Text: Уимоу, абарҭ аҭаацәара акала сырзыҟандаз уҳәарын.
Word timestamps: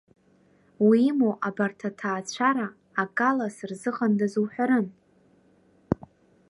Уимоу, 0.87 1.33
абарҭ 1.47 1.79
аҭаацәара 1.89 2.67
акала 3.01 3.47
сырзыҟандаз 3.55 4.33
уҳәарын. 4.43 4.87